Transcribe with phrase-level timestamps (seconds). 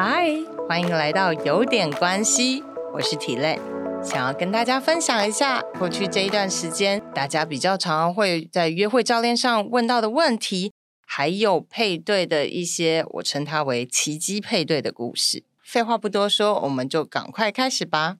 [0.00, 0.30] 嗨，
[0.68, 2.62] 欢迎来到有点关系，
[2.94, 3.58] 我是体类，
[4.00, 10.72] 想要跟大家分享一下过去这一段时间大家比较常会在约会教练上问到的问题，
[11.04, 15.42] 还有配对的一些我称它为奇迹配对的故事。
[15.64, 18.18] 废话不多说，我们就赶快开始吧。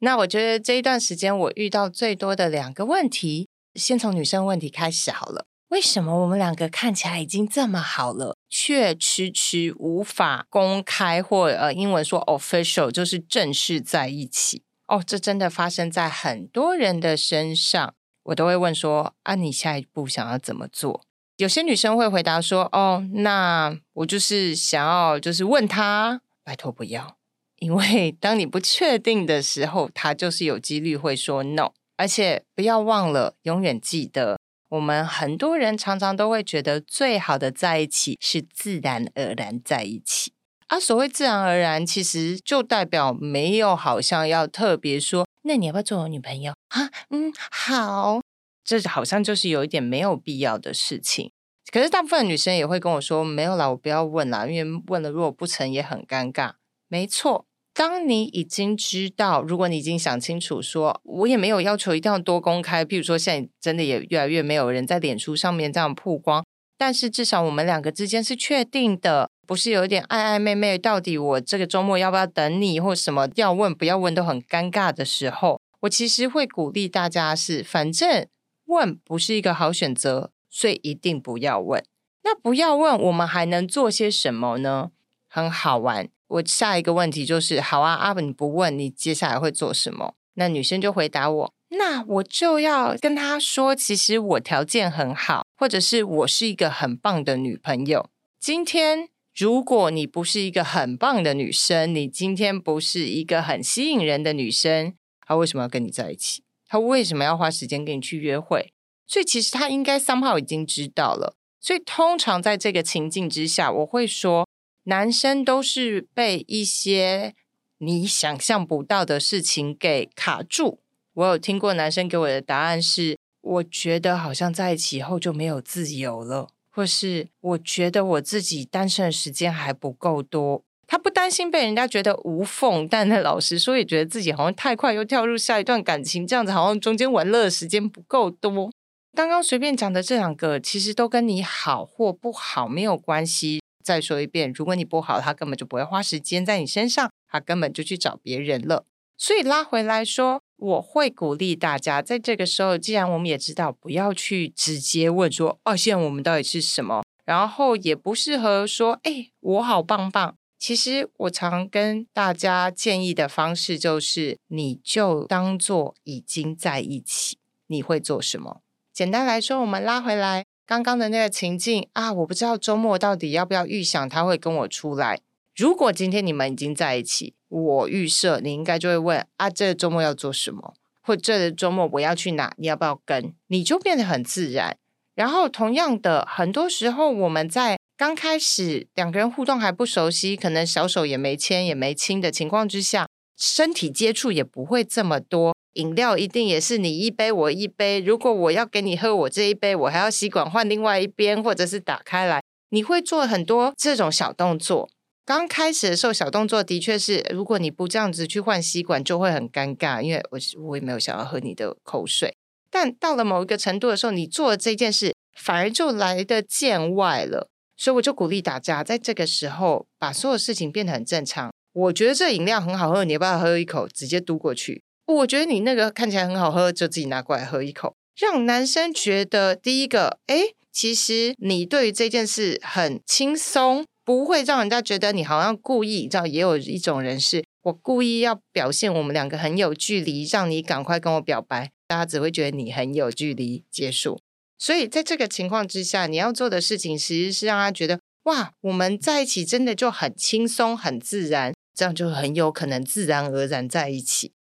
[0.00, 5.46] 那我觉得这一段时间我遇到最多的两个问题，先从女生问题开始好了。
[5.72, 14.64] 为什么我们两个看起来已经这么好了，却迟迟无法公开或呃英文说 official，就是正式在一起？
[14.86, 17.94] 哦，这真的发生在很多人的身上。
[18.24, 21.06] 我都会问说啊，你下一步想要怎么做？
[21.38, 27.16] 有些女生会回答说，哦，那我就是想要就是问他，拜托不要，
[27.60, 34.38] 因为当你不确定的时候，他就是有几率会说 no，而且不要忘了，永远记得。
[34.72, 40.32] 我们很多人常常都会觉得，最好的在一起是自然而然在一起。
[40.68, 46.88] 啊，所谓自然而然，其实就代表没有好像要特别说，那你要不要做我女朋友啊？
[47.10, 48.22] 嗯，好，
[48.64, 51.30] 这好像就是有一点没有必要的事情。
[51.70, 56.52] 可是大部分女生也会跟我说，没有啦，我不要问啦，因为问了如果不成也很尴尬。
[56.88, 57.44] 没错。
[57.74, 66.44] 当你已经知道，如果你已经想清楚，说我也没有要求一定要多公开，譬如说现在真的也越来越没有人在脸书上面这样曝光，
[66.76, 78.26] 但是至少我们两个之间是确定的，不是有一点暧暧昧昧，到底我这个周末要不要等你，或什么要问不要问都很尴尬的时候，我其实会鼓励大家是，反正
[78.66, 81.82] 问不是一个好选择，所以一定不要问。
[82.24, 84.90] 那不要问，我们还能做些什么呢？
[85.26, 86.08] 很好玩。
[86.32, 90.14] 我下一个问题就是，好啊，阿本不问，你接下来会做什么？
[90.34, 98.08] 那女生就回答我，那我就要跟他说，其实我条件很好，或者是我是一个很棒的女朋友。
[98.40, 104.94] 今天如果你不是一个很棒的女生，你今天不是一个很吸引人的女生，
[105.26, 106.42] 他为什么要跟你在一起？
[106.66, 108.72] 他为什么要花时间跟你去约会？
[109.06, 111.34] 所以其实他应该 somehow 已经知道了。
[111.60, 114.48] 所以通常在这个情境之下，我会说。
[114.84, 117.34] 男生都是被一些
[117.78, 120.80] 你想象不到的事情给卡住。
[121.14, 130.64] 我有听过男生给我的答案是：我觉得好像在一起以后就没有自由了，或是我觉得我自己单身的时间还不够多。
[130.86, 138.70] 他不担心被人家觉得无缝，但他老实说，也觉得自己好像太快又跳入下一段感情，这样子好像中间玩乐的时间不够多。
[139.14, 143.61] 刚刚随便讲的这两个，其实都跟你好或不好没有关系。
[143.82, 148.84] 再说一遍，如果你不好，他根本就不会花时间在你身上，他根本就去找别人了。
[149.18, 160.34] 所以拉回来说，我会鼓励大家，在这个时候，既然我们也知道不要去直接问说，哦，现在我们到底是什么，然后也不适合说，哎，我好棒棒。
[160.58, 168.60] 其实我常跟大家建议的方式就是，你就当做已经在一起，你会做什么？
[168.92, 170.44] 简单来说，我们拉回来。
[170.66, 175.20] 刚刚的那个情境啊，我不知道周末到底要不要预想他会跟我出来。
[175.54, 183.34] 如果今天你们已经在一起，我预设你应该就会问啊，这个周末要做什么，或这个周末我要去哪，你要不要跟？
[183.48, 184.76] 你就变得很自然。
[185.14, 193.06] 然后同样的，很多时候我们在刚开始两个人互动还不熟悉，可能小手也没牵也没亲的情况之下，
[193.42, 195.52] 身体接触也不会这么多。
[195.72, 197.98] 饮料一定也是你一杯我一杯。
[197.98, 202.40] 如果我要给你喝我这一杯，我还要吸管换另外一边，或者是打开来。
[202.70, 204.88] 你会做很多这种小动作。
[205.24, 210.38] 刚开始的时候，小动作的确是，如果你不这样子去换吸管，就会很尴尬，因为我
[210.68, 212.32] 我也没有想要喝你的口水。
[212.70, 217.48] 但到了某一个程度的时候，你做这件事反而就来的见外了。
[217.76, 221.50] 所以我就鼓励大家，在这个时候把所有事情变得很正常。
[221.72, 223.88] 我觉得这饮料很好喝，你要不要喝一口？
[223.88, 224.82] 直接嘟过去。
[225.06, 236.06] 我觉得你那个看起来很好喝，就自己拿过来喝一口，让男生觉得第一个，哎，其实你对于这件事很轻松，不会让人家觉得你好像故意。
[236.06, 244.20] 知道也有一种人是，我故意要表现我们两个很有距离，让你赶快跟我表白，大家只会觉得你很有距离结束。
[244.58, 254.32] 所以在这个情况之下，你要做的事情其实是让他觉得，哇，我们在一起真的就很轻松、很自然，这样就很有可能自然而然在一起。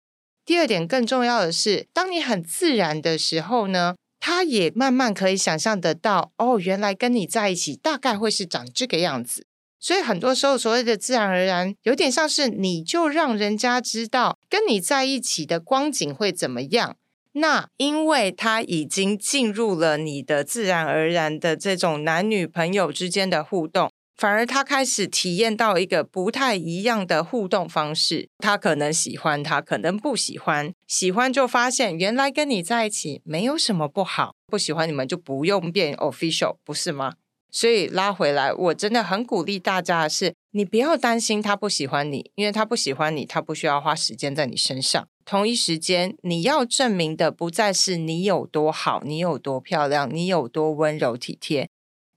[0.44, 9.46] 第二点更重要的是，当你很自然的时候呢，他也慢慢可以想象得到，哦，原来跟你在一起大概会是长这个样子。
[9.78, 16.96] 所以很多时候所谓的自然而然，有点像是你就让人家知道跟你在一起的光景会怎么样。
[17.32, 23.88] 那因为他已经进入了你的自然而然的这种男女朋友之间的互动，
[24.20, 28.28] 反而他开始体验到一个不太一样的互动方式。
[28.36, 30.74] 他可能喜欢，他可能不喜欢。
[30.86, 37.14] 喜欢就发现原来跟你在一起没有什么不好，不喜欢你们就不用变 official，不是吗？
[37.50, 45.08] 所以拉回来，我真的很鼓励大家的是，你不要担心他不喜欢你，因为他不喜欢你，他不需要花时间在你身上。
[45.24, 51.70] 同一时间，你要证明的不再是你有多好，你有多漂亮，你有多温柔体贴，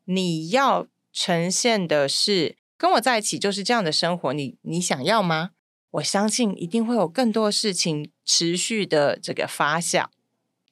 [0.03, 4.33] 你要呈现的是跟我在一起就是这样的生活。
[4.33, 5.51] 你你想要吗？
[5.91, 10.07] 我相信一定会有更多事情持续的这个发酵。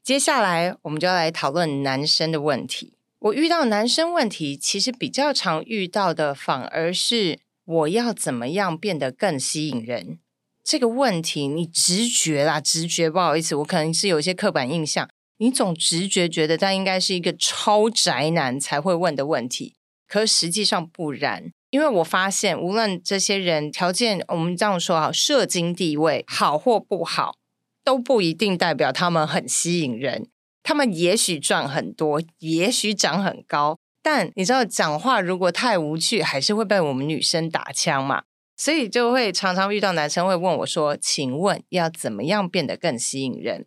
[0.03, 2.97] 接下来，我们就要来讨论男生的问题。
[3.19, 10.17] 我遇到男生问题，其实比较常遇到的，反而是我要怎么样变得更吸引人
[10.63, 11.47] 这个问题。
[11.47, 15.07] 你直觉啦，直觉，不好意思，我可能是有一些刻板印象。
[15.37, 19.75] 你总直觉觉得他应该是一个超宅男才会问的问题，
[20.11, 21.53] 可实际上不然。
[21.69, 27.35] 因为我发现，无论这些人条件，我们这样说啊，社经地位好或不好，
[27.81, 30.27] 都不一定代表他们很吸引人。
[30.63, 38.23] 他们也许赚很多，也许长很高，但你知道，讲话如果太无趣，还是会被我们女生打枪嘛。
[38.57, 43.65] 所以就会常常遇到男生会问我说：“请问要怎么样变得更吸引人？”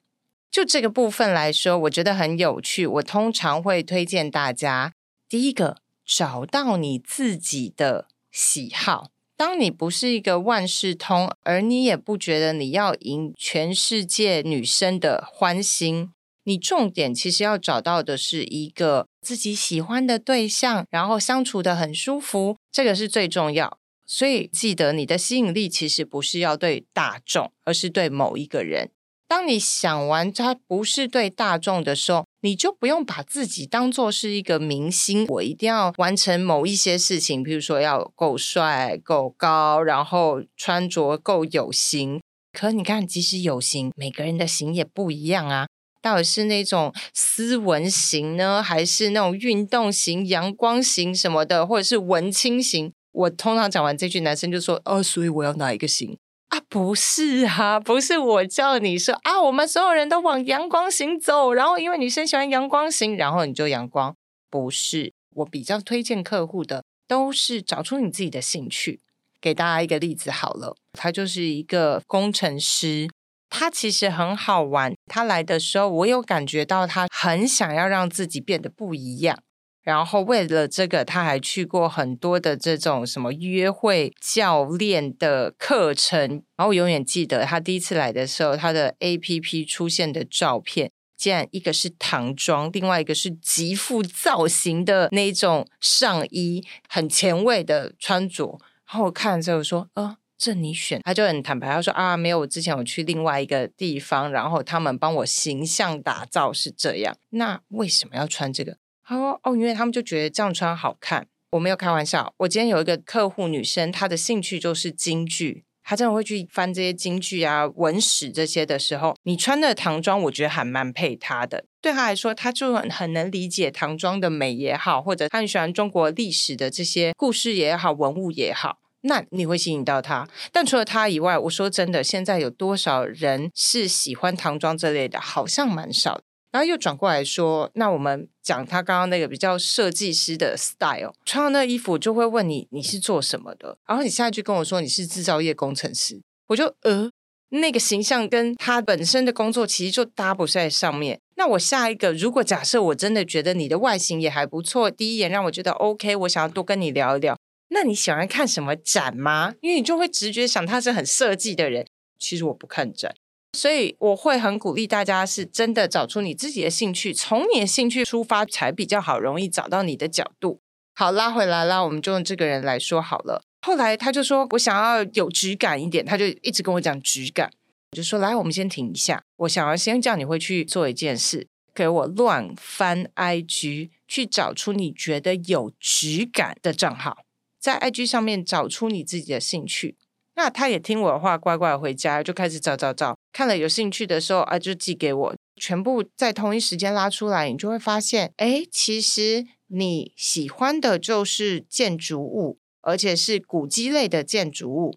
[0.52, 2.87] 就这个部分来说，我觉得很有趣。
[2.87, 4.93] 我通常会推荐大家，
[5.26, 9.11] 第一个找到你自己的喜好。
[9.37, 16.11] 当你不是一个万事通，而你也不觉得你要赢全世界女生的欢心。
[16.45, 23.79] 你重点其实要找到的是一个自己喜欢的对象，然后相处的很舒服，这个是最重要。
[24.06, 28.91] 所以记得你的吸引力其实不是要对大众，而是对某一个人。
[29.34, 42.20] 当你想完他不是对大众的时候，你就不用把自己当做是一个明星，我一定要完成某一些事情，比如说要够帅、够高，然后穿着够有型。
[42.52, 45.66] 可你看，即使有型，每个人的型也不一样啊。
[46.00, 52.92] 到底是那种斯文型呢，还是那种运动型、阳光型什么的，或者是文青型？
[53.10, 56.16] 我通常讲完这句，男生就说：“哦，所以我要哪一个型
[56.55, 56.61] 啊？
[56.69, 64.15] 不是啊，不是我叫你说啊，我们所有人都往阳光行走，然后因为女生喜欢阳光型，然后你就阳光。
[64.49, 69.01] 不是，我比较推荐客户的都是找出你自己的兴趣。
[69.41, 73.09] 给大家一个例子好了，他就是一个工程师。”
[73.51, 74.93] 他其实很好玩。
[75.06, 79.39] 他来的时候，我有感觉到他很想要让自己变得不一样。
[79.84, 86.42] 然后为了这个，他还去过很多的这种什么约会教练的课程。
[86.56, 98.58] 然后我永远记得他第一次来的时候，他的 A P P 出现的照片，竟然一个是唐装，另外一个是极富造型的那种上衣，很前卫的穿着。
[98.86, 100.16] 然后我看了之后说，呃。
[100.36, 108.76] 这你选，他就很坦白，他说啊，没有，我之前我去另外一个地方，然后他们帮我形象打造是这样，那为什么要穿这个？
[109.06, 111.27] 他说哦，因为他们就觉得这样穿好看。
[111.51, 121.65] 我没有开玩笑，我今天有一个客户女生，她的兴趣就是京剧，她真的会去翻这些京剧啊、文史这些的时候，你穿的唐装，我觉得还蛮配她的。
[121.81, 128.79] 对她来说，她就很能理解唐装的美也好，或者她很喜欢中国历史的这些故事也好、文物也好。
[129.03, 135.20] 那你会吸引到他，但除了他以外，我说真的，现在有多少人是喜欢唐装这类的？
[135.20, 136.23] 好像蛮少。
[136.55, 147.11] 然后又转过来说，那我们讲他刚刚那个比较设计师的 style，穿上那衣服就会问你你是做什么的，然后你下一句跟我说你是制造业工程师，我就呃，
[147.49, 151.19] 那个形象跟他本身的工作其实就搭不在上面。
[151.34, 157.37] 那我下一个，如果假设我真的觉得你的外形也还不错，第一眼让我觉得 OK，我想要多跟你聊一聊。
[157.70, 159.56] 那你喜欢看什么展吗？
[159.61, 161.84] 因为你就会直觉想他是很设计的人。
[162.17, 163.13] 其实我不看展，
[163.55, 170.61] 所以我会很鼓励大家是真的找出你自己的兴趣，从你的兴趣出发才比较好，容易找到你的角度。
[170.94, 173.43] 好，拉回来啦，我们就用这个人来说好了。
[173.63, 177.51] 后来他就说我想要有质感一点，他就一直跟我讲质感。
[177.93, 187.25] 我就说来，我们先停一下，我想要先叫你会去做一件事，给我乱翻 IG，去找出你觉得有质感的账号。
[187.58, 189.96] 在 IG 上面找出你自己的兴趣，
[190.36, 204.96] 那他也听我的话，乖乖回家就开始找找找，看了有兴趣的时候啊，就寄给我，全部在同一时间拉出来，你就会发现，哎，其实你喜欢的就是建筑物，而且是古迹类的建筑物。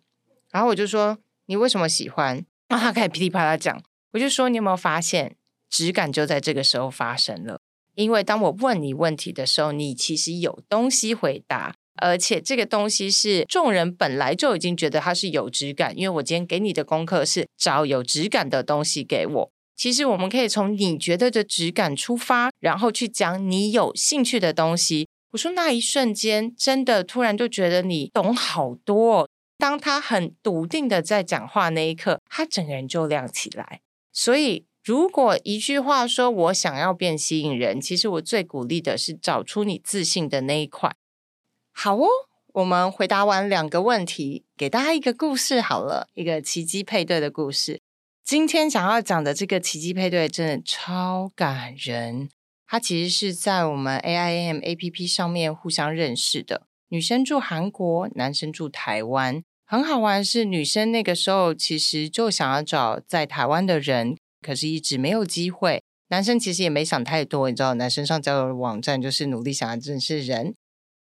[0.50, 2.44] 然后我就说，你为什么喜欢？
[2.70, 3.82] 那他开始噼里啪啦讲，
[4.14, 5.36] 我就说，你有没有发现，
[5.70, 7.62] 质感就在这个时候发生了？
[7.94, 11.76] 因为当我问你问题的时候，你其实有东西回答。
[11.98, 19.52] 而且这个东西是众人本来就已经觉得它是有质感，因为我今天给你的功课是找有质感的东西给我。
[19.76, 25.08] 其实我们可以从你觉得的质感出发，然后去讲你有兴趣的东西。
[25.32, 29.30] 我说那一瞬间，真的突然就觉得你懂好多。
[29.60, 33.82] 当他很笃定的在讲话那一刻，他整个人就亮起来。
[34.14, 40.96] 所以，如果一句话说我想要变吸引人，其实我最鼓励的是找出你自信的那一块。
[41.80, 42.08] 好哦，
[42.54, 47.80] 我们回答完两个问题，给大家一个故事好了，一个奇迹配对的故事。
[48.24, 52.30] 今天想要讲的这个奇迹配对真的超感人。
[52.66, 56.64] 它其实是在我们 A I M A P P 上面互相认识的。
[56.88, 59.44] 女生住韩国，男生住台湾。
[59.64, 65.84] 很好玩是，女生那个时候其实就想要找在台湾的人，可是一直没有机会。
[66.08, 70.56] 男生其实也没想太多，你知道，男生上交友网站就是努力想要认识人。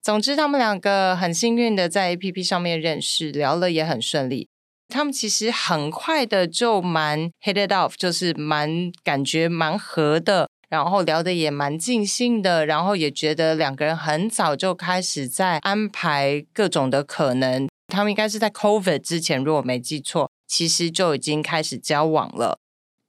[0.02, 4.48] 总之，他们两个很幸运的在 A P P 上面认识，聊了也很顺利。
[4.88, 17.68] 他们其实很快的就蛮 hit it off，就是蛮感觉蛮合的，然后聊的也蛮尽兴的，然后也觉得两个人很早就开始在安排各种的可能。
[17.94, 22.58] 他们应该是在 COVID 之前，如果没记错，其实就已经开始交往了。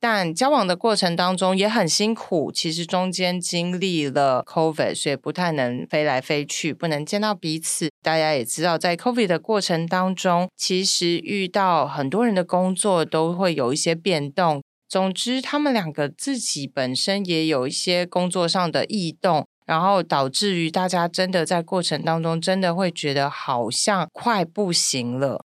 [0.00, 7.90] 但交往的过程当中也很辛苦，其实中间经历了 COVID，所以不太能飞来飞去，不能见到彼此。
[8.02, 14.62] 大家也知道，在 COVID 的过程当中，其实遇到很多人的工作都会有一些变动。
[14.88, 25.44] 总之，他们两个自己本身也有一些工作上的异动，然后导致于大家真的在过程当中，真的会觉得好像快不行了。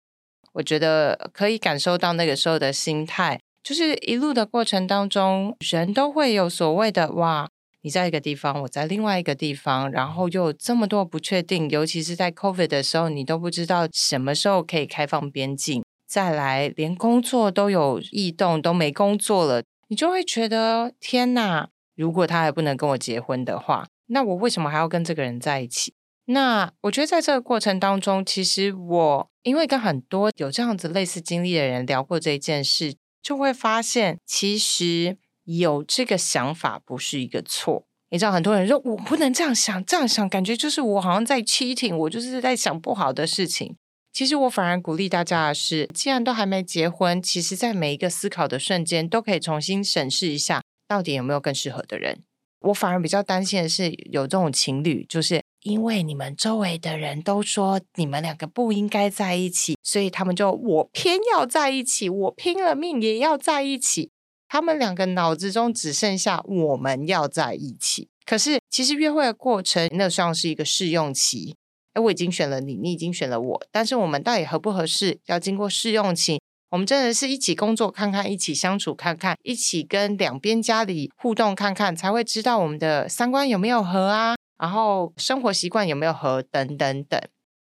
[0.52, 3.40] 我觉得可以感受到那个时候的心态。
[3.62, 7.48] 就是一路的过程当中，人都会有所谓的哇，
[7.82, 15.84] 你在一个地方，我在另外一个地方，然后又这么多不确定，尤其是在 COVID 的时候，你都不知道什么时候可以开放边境。
[16.06, 21.68] 再来，连工作都有异动，都没工作了，你就会觉得天哪！
[21.94, 25.94] 如果他还不能跟我结婚的话，那我为什么还要跟这个人在一起？
[26.26, 32.94] 那我觉得在这个过程当中，其实我因为跟很多有这样子类似经历的人聊过这一件事。
[33.22, 37.86] 就会发现，其实有这个想法不是一个错。
[38.10, 43.76] 你知道，很多人说我不能这样想，这样想感觉就是我好像在 cheating，我就是在想不好的事情。
[44.12, 52.22] 其实我反而鼓励大家的是，既然都还没结婚，其实在每一个思考的瞬间，都可以重新审视一下，到底有没有更适合的人。
[52.60, 55.41] 我反而比较担心的是，有这种情侣，就是。
[55.62, 64.10] 因为你们周围的人都说你们两个不应该在一起，所以他们就我偏要在一起，我拼了命也要在一起。
[64.48, 68.08] 他们两个脑子中只剩下我们要在一起。
[68.26, 71.56] 可是其实约会的过程那算是一个试用期。
[71.94, 76.40] 哎，我已经选了你，你已经选了我，但是我们到底合不合适，要经过试用期。
[76.70, 84.34] 我们真的是一起工作看看，一起相处看看，一起跟两边家里互动看看，才会知道我们的三观有没有合啊。
[84.62, 87.20] 然后生活习惯有没有和等等等，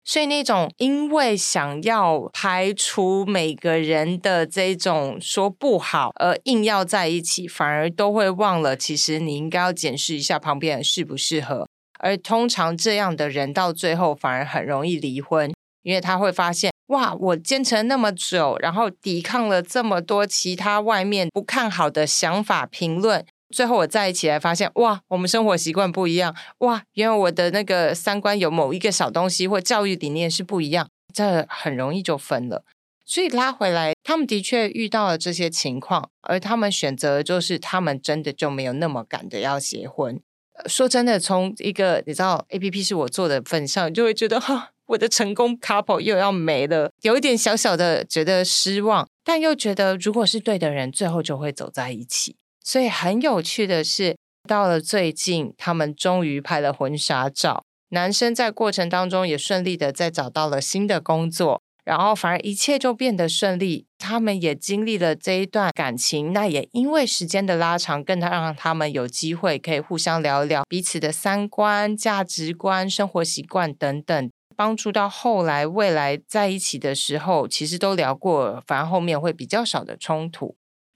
[0.05, 11.67] 所以那种因为想要排除每个人的这种说不好而硬要在一起，反而都会忘了，其实你应该要检视一下旁边人适不适合。
[11.99, 23.25] 而通常这样的人到最后反而很容易离婚，因为他会发现，哇，我坚持了那么久，然后抵抗了这么多其他外面不看好的想法评论。
[23.55, 32.65] 最后我在一起来发现，哇，我们生活习惯不一样，哇，原来我的那个三观有某一个小东西或教育理念是不一样，这很容易就分了。
[33.05, 40.19] 所以拉回来，他们的确遇到了这些情况，而他们选择就是他们真的就没有那么赶的要结婚。
[40.65, 52.35] 说真的，从一个你知道 A P P 是我做的份上，就会觉得哈，我的成功 couple 又要没了，有一点小小的觉得失望，但又觉得如果是对的人，最后就会走在一起。
[52.65, 54.17] 所以很有趣的是，
[54.49, 57.63] 到了最近，他们终于拍了婚纱照。
[57.89, 63.85] 男生在过程当中也顺利的再找到了新的工作，然后反而一切就变得顺利。
[63.99, 80.55] 他们也经历了这一段感情，那也因为时间的拉长，更让他们有机会可以互相聊聊彼此的三观、价值观、生活习惯等等，帮助到后来未来在一起的时候，其实都聊过，反而后面会比较少的冲突。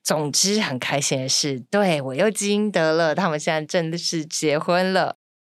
[0.10, 3.14] 总之，很开心的是，对我又积得了。
[3.14, 5.18] 他们现在真的是结婚了。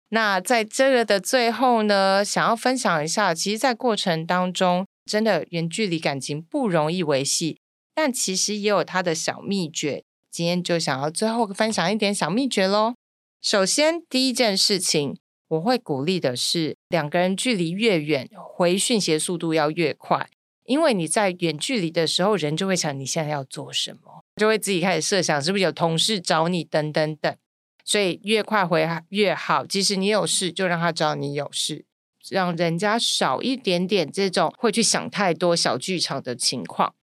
[0.09, 7.61] 那在这个的最后呢，想要分享一下，其实，在过程当中，真的远距离感情不容易维系，
[7.95, 10.03] 但其实也有它的小秘诀。
[10.33, 12.95] 今天就想要最后分享一点小秘诀喽。
[13.41, 15.17] 首先，第一件事情，
[15.47, 20.29] 我会鼓励的是，两个人距离越远，回讯息速度要越快。
[20.65, 27.37] 因为你在远距离的时候，人就会想你现在要做什么，就会自己开始设想是不是有同事找你等等等。
[27.85, 29.67] 所以越快回越好。
[29.67, 31.85] 即使你有事，就让他知道你有事，
[32.31, 36.95] 让人家少一点点这种会去想太多小剧场的情况。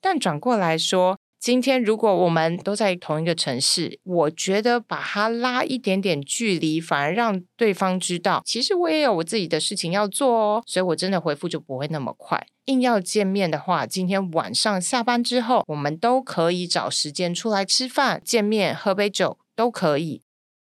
[0.00, 1.18] 但转过来说。
[1.40, 10.62] 今天如果我们都在同一个城市，我觉得把它拉一点点距离，反而让对方知道，其实我也有我自己的事情要做哦。
[10.66, 12.46] 所以我真的回复就不会那么快。
[12.70, 20.22] 硬要见面的话，今天晚上下班之后，我们都可以找时间出来吃饭、见面、喝杯酒都可以。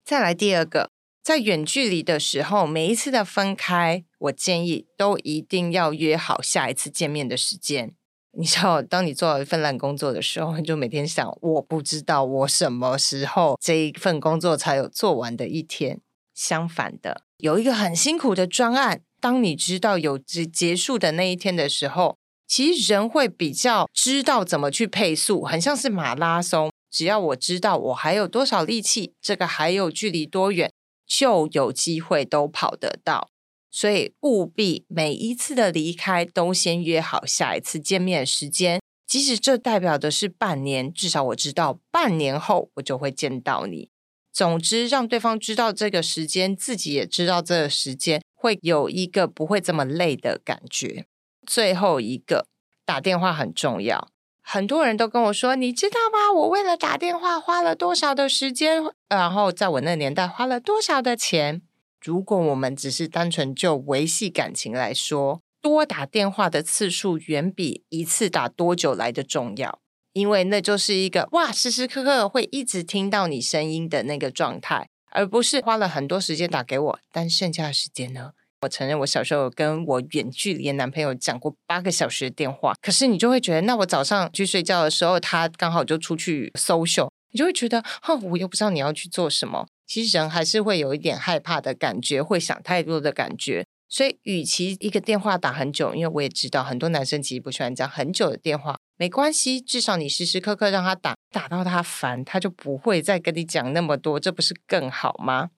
[0.04, 0.90] 再来第二个，
[1.22, 7.92] 在远距离的时候，每一次的分开，我建议都一定要约好下一次见面的时间。
[8.38, 16.00] 你知道，当你做了一份烂工作的时候，你就每天想，我不知道我什么时候这一份工作才有做完的一天。
[16.34, 26.70] 相反的，有一个很辛苦的专案，当你知道有结结束的那一天的时候，其实人会比较知道怎么去配速，很像是马拉松。
[26.90, 30.72] 只要我知道我还有多少力气，这个还有距离多远，
[31.06, 33.28] 就有机会都跑得到。
[33.70, 43.90] 所以务必每一次的离开都先约好下一次见面时间，即使这代表的是半年，至少我知道半年后我就会见到你。
[44.32, 51.07] 总之，让对方知道这个时间，自己也知道这个时间，会有一个不会这么累的感觉。
[51.45, 52.47] 最后一个
[52.85, 54.09] 打电话很重要，
[54.40, 56.33] 很多人都跟我说，你知道吗？
[56.33, 61.62] 我为了打电话花了多少的时间，然后在我那年代花了多少的钱。
[62.00, 69.80] 如果我们只是单纯就维系感情来说，多打电话的次数远比一次打多久来的重要，
[70.12, 78.32] 因为那就是一个哇，时时刻刻会一直听到你声音的那个状态，而不是花了很多时间打给我，但剩下的时间呢？
[78.62, 89.68] 我承认我小时候跟我远距离的男朋友讲过八个小时的电话，可是你就会觉得，那我早上去睡觉的时候，他刚好就出去 social，你就会觉得，哼，我又不知道你要去做什么。
[89.87, 93.64] 其实人还是会有一点害怕的感觉，会想太多的感觉。
[93.88, 105.50] 所以，与其一个电话打很久，因为我也知道很多男生其实不喜欢讲很久的电话，没关系，至少你时时刻刻让他打，打到他烦，他就不会再跟你讲那么多，这不是更好吗？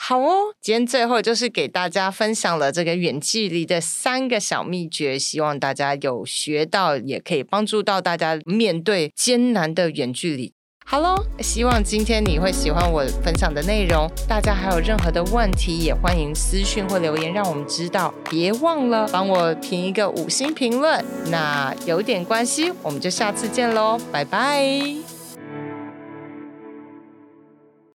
[0.00, 10.54] 好哦，今天最后就是给大家分享了这个远距离的三个小秘诀，希望大家有学到，也可以帮助到大家面对艰难的远距离。
[10.90, 14.10] 好喽，希望今天你会喜欢我分享的内容。
[14.26, 18.12] 大家还有任何的问题，也欢迎私讯或留言，让我们知道。
[18.30, 21.04] 别忘了帮我评一个五星评论。
[21.26, 25.17] 那有点关系，我们就下次见喽，拜拜。